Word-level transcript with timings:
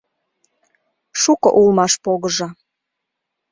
Шуко 1.21 1.49
улмаш 1.59 1.93
погыжо: 2.03 2.47